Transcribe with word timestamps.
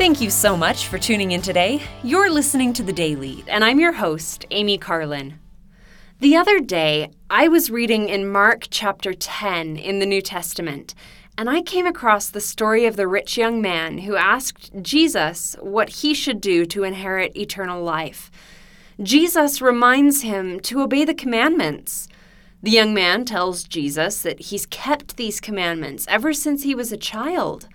Thank 0.00 0.22
you 0.22 0.30
so 0.30 0.56
much 0.56 0.86
for 0.86 0.96
tuning 0.96 1.32
in 1.32 1.42
today. 1.42 1.82
You're 2.02 2.30
listening 2.30 2.72
to 2.72 2.82
The 2.82 2.90
Daily, 2.90 3.44
and 3.46 3.62
I'm 3.62 3.78
your 3.78 3.92
host, 3.92 4.46
Amy 4.50 4.78
Carlin. 4.78 5.38
The 6.20 6.36
other 6.36 6.58
day, 6.58 7.10
I 7.28 7.48
was 7.48 7.70
reading 7.70 8.08
in 8.08 8.26
Mark 8.26 8.68
chapter 8.70 9.12
10 9.12 9.76
in 9.76 9.98
the 9.98 10.06
New 10.06 10.22
Testament, 10.22 10.94
and 11.36 11.50
I 11.50 11.60
came 11.60 11.86
across 11.86 12.30
the 12.30 12.40
story 12.40 12.86
of 12.86 12.96
the 12.96 13.06
rich 13.06 13.36
young 13.36 13.60
man 13.60 13.98
who 13.98 14.16
asked 14.16 14.70
Jesus 14.80 15.54
what 15.60 15.90
he 15.90 16.14
should 16.14 16.40
do 16.40 16.64
to 16.64 16.82
inherit 16.82 17.36
eternal 17.36 17.84
life. 17.84 18.30
Jesus 19.02 19.60
reminds 19.60 20.22
him 20.22 20.60
to 20.60 20.80
obey 20.80 21.04
the 21.04 21.12
commandments. 21.12 22.08
The 22.62 22.70
young 22.70 22.94
man 22.94 23.26
tells 23.26 23.64
Jesus 23.64 24.22
that 24.22 24.40
he's 24.40 24.64
kept 24.64 25.18
these 25.18 25.42
commandments 25.42 26.06
ever 26.08 26.32
since 26.32 26.62
he 26.62 26.74
was 26.74 26.90
a 26.90 26.96
child. 26.96 27.68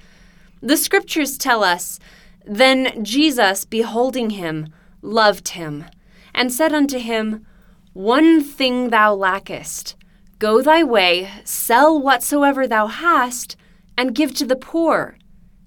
The 0.66 0.78
scriptures 0.78 1.38
tell 1.38 1.64
us 1.64 2.00
Then 2.44 3.06
Jesus, 3.06 3.66
beholding 3.66 4.32
him, 4.32 4.74
loved 5.04 5.50
him, 5.50 5.86
and 6.34 6.52
said 6.52 6.74
unto 6.74 6.98
him, 6.98 7.46
One 7.94 8.44
thing 8.44 8.90
thou 8.90 9.14
lackest. 9.14 9.96
Go 10.40 10.64
thy 10.64 10.82
way, 10.84 11.30
sell 11.44 12.02
whatsoever 12.02 12.68
thou 12.68 12.88
hast, 12.88 13.56
and 13.96 14.16
give 14.16 14.34
to 14.34 14.46
the 14.48 14.56
poor, 14.56 15.20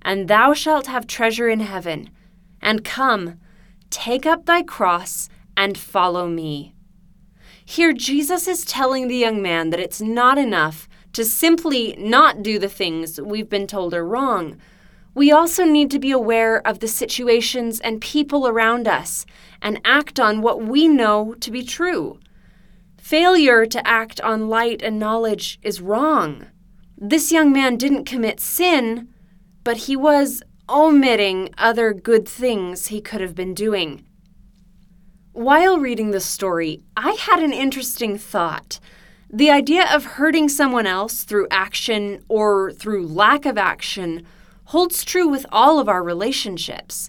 and 0.02 0.26
thou 0.26 0.52
shalt 0.52 0.88
have 0.88 1.06
treasure 1.06 1.48
in 1.48 1.60
heaven. 1.60 2.10
And 2.60 2.82
come, 2.84 3.38
take 3.90 4.26
up 4.26 4.46
thy 4.46 4.64
cross, 4.64 5.28
and 5.56 5.78
follow 5.78 6.26
me. 6.26 6.74
Here, 7.64 7.92
Jesus 7.92 8.48
is 8.48 8.64
telling 8.64 9.06
the 9.06 9.14
young 9.14 9.40
man 9.40 9.70
that 9.70 9.78
it's 9.78 10.00
not 10.00 10.38
enough 10.38 10.88
to 11.12 11.24
simply 11.24 11.94
not 12.00 12.42
do 12.42 12.58
the 12.58 12.68
things 12.68 13.20
we've 13.20 13.48
been 13.48 13.68
told 13.68 13.94
are 13.94 14.04
wrong 14.04 14.58
we 15.18 15.32
also 15.32 15.64
need 15.64 15.90
to 15.90 15.98
be 15.98 16.12
aware 16.12 16.64
of 16.64 16.78
the 16.78 16.86
situations 16.86 17.80
and 17.80 18.00
people 18.00 18.46
around 18.46 18.86
us 18.86 19.26
and 19.60 19.80
act 19.84 20.20
on 20.20 20.40
what 20.40 20.62
we 20.62 20.86
know 20.86 21.34
to 21.40 21.50
be 21.50 21.64
true. 21.64 22.20
Failure 22.98 23.66
to 23.66 23.84
act 23.84 24.20
on 24.20 24.48
light 24.48 24.80
and 24.80 24.96
knowledge 24.96 25.58
is 25.60 25.80
wrong. 25.80 26.46
This 26.96 27.32
young 27.32 27.52
man 27.52 27.76
didn't 27.76 28.04
commit 28.04 28.38
sin, 28.38 29.08
but 29.64 29.88
he 29.88 29.96
was 29.96 30.40
omitting 30.68 31.52
other 31.58 31.92
good 31.92 32.28
things 32.28 32.86
he 32.86 33.00
could 33.00 33.20
have 33.20 33.34
been 33.34 33.54
doing. 33.54 34.04
While 35.32 35.80
reading 35.80 36.12
the 36.12 36.20
story, 36.20 36.84
I 36.96 37.14
had 37.14 37.42
an 37.42 37.52
interesting 37.52 38.18
thought. 38.18 38.78
The 39.28 39.50
idea 39.50 39.84
of 39.92 40.04
hurting 40.04 40.48
someone 40.48 40.86
else 40.86 41.24
through 41.24 41.48
action 41.50 42.24
or 42.28 42.70
through 42.70 43.08
lack 43.08 43.46
of 43.46 43.58
action 43.58 44.24
holds 44.68 45.02
true 45.02 45.26
with 45.26 45.46
all 45.50 45.78
of 45.78 45.88
our 45.88 46.02
relationships. 46.02 47.08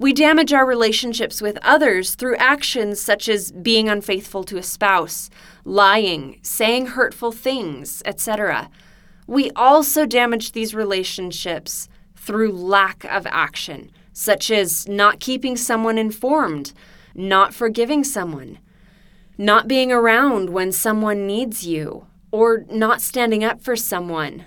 We 0.00 0.12
damage 0.12 0.52
our 0.52 0.66
relationships 0.66 1.40
with 1.40 1.56
others 1.62 2.16
through 2.16 2.34
actions 2.36 3.00
such 3.00 3.28
as 3.28 3.52
being 3.52 3.88
unfaithful 3.88 4.42
to 4.44 4.58
a 4.58 4.64
spouse, 4.64 5.30
lying, 5.64 6.40
saying 6.42 6.86
hurtful 6.86 7.30
things, 7.30 8.02
etc. 8.04 8.68
We 9.28 9.52
also 9.54 10.06
damage 10.06 10.52
these 10.52 10.74
relationships 10.74 11.88
through 12.16 12.50
lack 12.50 13.04
of 13.04 13.28
action, 13.28 13.92
such 14.12 14.50
as 14.50 14.88
not 14.88 15.20
keeping 15.20 15.56
someone 15.56 15.98
informed, 15.98 16.72
not 17.14 17.54
forgiving 17.54 18.02
someone, 18.02 18.58
not 19.36 19.68
being 19.68 19.92
around 19.92 20.50
when 20.50 20.72
someone 20.72 21.28
needs 21.28 21.64
you, 21.64 22.06
or 22.32 22.64
not 22.68 23.00
standing 23.00 23.44
up 23.44 23.60
for 23.60 23.76
someone, 23.76 24.46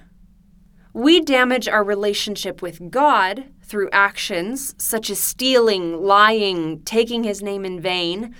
we 0.93 1.21
damage 1.21 1.67
our 1.67 1.83
relationship 1.83 2.61
with 2.61 2.91
God 2.91 3.45
through 3.61 3.89
actions 3.91 4.75
such 4.77 5.09
as 5.09 5.19
stealing, 5.19 6.03
lying, 6.03 6.81
taking 6.81 7.23
his 7.23 7.41
name 7.41 7.65
in 7.65 7.79
vain, 7.79 8.35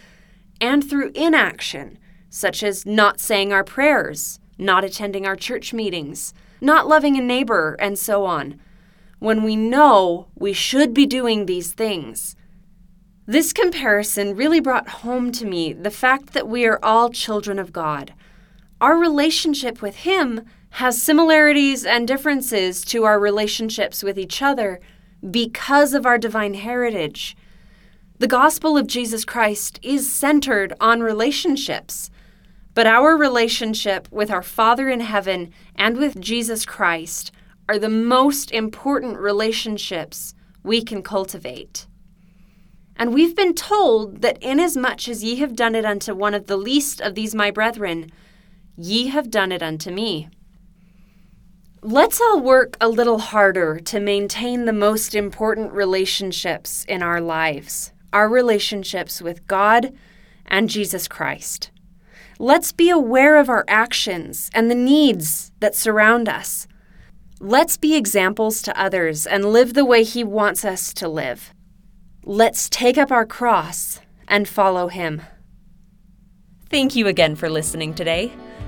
and 0.59 0.87
through 0.87 1.11
inaction 1.15 1.97
such 2.31 2.63
as 2.63 2.85
not 2.85 3.19
saying 3.19 3.51
our 3.51 3.63
prayers, 3.63 4.39
not 4.57 4.85
attending 4.85 5.27
our 5.27 5.35
church 5.35 5.73
meetings, 5.73 6.33
not 6.61 6.87
loving 6.87 7.17
a 7.17 7.21
neighbor, 7.21 7.75
and 7.77 7.99
so 7.99 8.25
on, 8.25 8.59
when 9.19 9.43
we 9.43 9.55
know 9.55 10.27
we 10.33 10.53
should 10.53 10.93
be 10.93 11.05
doing 11.05 11.45
these 11.45 11.73
things. 11.73 12.35
This 13.25 13.51
comparison 13.51 14.35
really 14.35 14.61
brought 14.61 14.87
home 14.87 15.31
to 15.33 15.45
me 15.45 15.73
the 15.73 15.91
fact 15.91 16.33
that 16.33 16.47
we 16.47 16.65
are 16.65 16.79
all 16.81 17.09
children 17.09 17.59
of 17.59 17.73
God. 17.73 18.13
Our 18.79 18.97
relationship 18.97 19.81
with 19.81 19.97
Him 19.97 20.45
has 20.71 21.01
similarities 21.01 21.85
and 21.85 22.07
differences 22.07 22.83
to 22.85 23.03
our 23.03 23.19
relationships 23.19 24.03
with 24.03 24.17
each 24.17 24.41
other 24.41 24.79
because 25.29 25.93
of 25.93 26.05
our 26.05 26.17
divine 26.17 26.53
heritage. 26.53 27.35
The 28.19 28.27
gospel 28.27 28.77
of 28.77 28.87
Jesus 28.87 29.25
Christ 29.25 29.79
is 29.83 30.11
centered 30.11 30.73
on 30.79 31.01
relationships, 31.01 32.09
but 32.73 32.87
our 32.87 33.17
relationship 33.17 34.07
with 34.11 34.31
our 34.31 34.41
Father 34.41 34.89
in 34.89 35.01
heaven 35.01 35.51
and 35.75 35.97
with 35.97 36.19
Jesus 36.21 36.65
Christ 36.65 37.31
are 37.67 37.77
the 37.77 37.89
most 37.89 38.51
important 38.51 39.17
relationships 39.17 40.33
we 40.63 40.81
can 40.83 41.03
cultivate. 41.03 41.87
And 42.95 43.13
we've 43.13 43.35
been 43.35 43.55
told 43.55 44.21
that 44.21 44.41
inasmuch 44.41 45.07
as 45.09 45.23
ye 45.23 45.37
have 45.37 45.55
done 45.55 45.75
it 45.75 45.85
unto 45.85 46.13
one 46.13 46.33
of 46.33 46.47
the 46.47 46.57
least 46.57 47.01
of 47.01 47.15
these 47.15 47.35
my 47.35 47.51
brethren, 47.51 48.11
ye 48.77 49.07
have 49.07 49.29
done 49.29 49.51
it 49.51 49.61
unto 49.61 49.91
me. 49.91 50.29
Let's 51.83 52.21
all 52.21 52.39
work 52.39 52.77
a 52.79 52.87
little 52.87 53.17
harder 53.17 53.79
to 53.79 53.99
maintain 53.99 54.65
the 54.65 54.73
most 54.73 55.15
important 55.15 55.73
relationships 55.73 56.85
in 56.87 57.01
our 57.01 57.19
lives 57.19 57.91
our 58.13 58.29
relationships 58.29 59.21
with 59.21 59.47
God 59.47 59.91
and 60.45 60.69
Jesus 60.69 61.07
Christ. 61.07 61.71
Let's 62.37 62.71
be 62.71 62.89
aware 62.89 63.37
of 63.37 63.49
our 63.49 63.63
actions 63.69 64.51
and 64.53 64.69
the 64.69 64.75
needs 64.75 65.53
that 65.59 65.75
surround 65.75 66.27
us. 66.27 66.67
Let's 67.39 67.77
be 67.77 67.95
examples 67.95 68.61
to 68.63 68.79
others 68.79 69.25
and 69.25 69.45
live 69.45 69.73
the 69.73 69.85
way 69.85 70.03
He 70.03 70.23
wants 70.25 70.65
us 70.65 70.93
to 70.95 71.07
live. 71.07 71.53
Let's 72.23 72.69
take 72.69 72.97
up 72.97 73.11
our 73.11 73.25
cross 73.25 74.01
and 74.27 74.47
follow 74.47 74.89
Him. 74.89 75.21
Thank 76.69 76.95
you 76.95 77.07
again 77.07 77.35
for 77.35 77.49
listening 77.49 77.93
today. 77.93 78.33